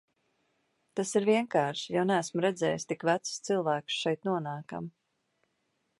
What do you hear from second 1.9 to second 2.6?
jo neesmu